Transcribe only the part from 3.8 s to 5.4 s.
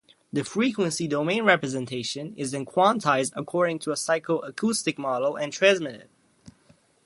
to a psycho-acoustic model